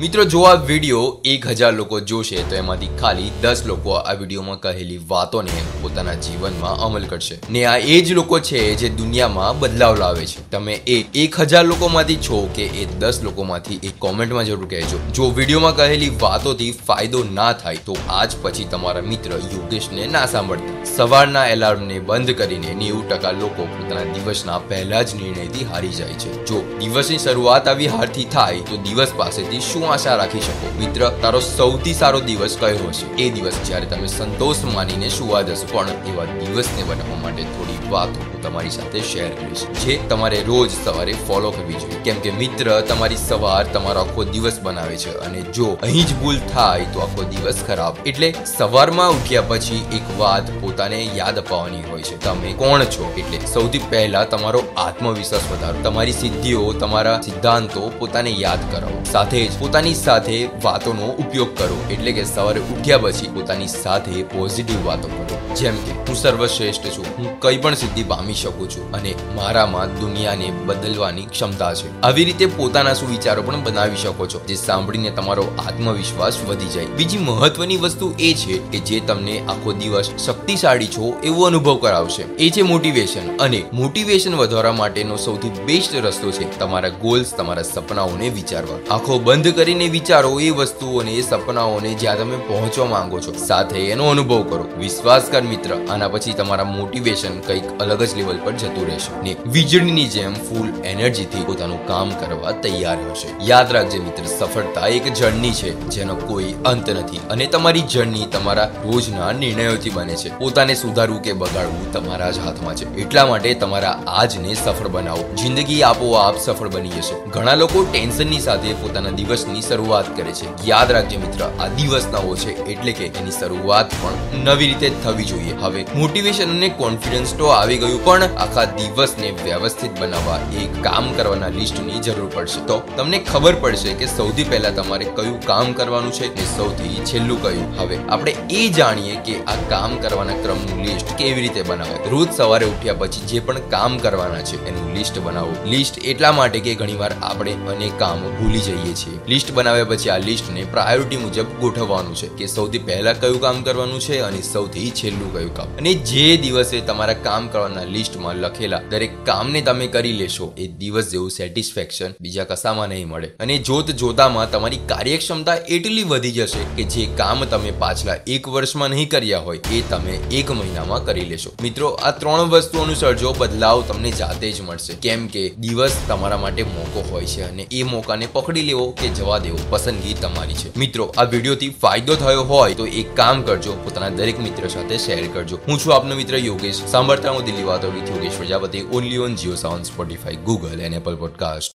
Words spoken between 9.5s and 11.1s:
બદલાવ લાવે છે. તમે એ